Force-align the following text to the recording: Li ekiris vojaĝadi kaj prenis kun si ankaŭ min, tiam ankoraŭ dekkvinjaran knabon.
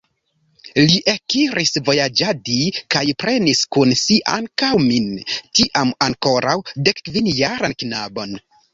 Li 0.91 0.95
ekiris 1.11 1.73
vojaĝadi 1.89 2.57
kaj 2.97 3.05
prenis 3.25 3.63
kun 3.77 3.95
si 4.07 4.19
ankaŭ 4.39 4.73
min, 4.89 5.15
tiam 5.39 5.95
ankoraŭ 6.11 6.59
dekkvinjaran 6.91 7.81
knabon. 7.85 8.39